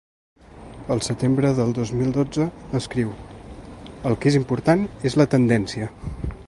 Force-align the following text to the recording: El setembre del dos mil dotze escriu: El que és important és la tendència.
El 0.95 1.03
setembre 1.07 1.51
del 1.59 1.75
dos 1.79 1.91
mil 1.99 2.09
dotze 2.15 2.47
escriu: 2.81 3.13
El 4.13 4.19
que 4.23 4.33
és 4.33 4.39
important 4.43 4.87
és 5.11 5.21
la 5.23 5.31
tendència. 5.35 5.93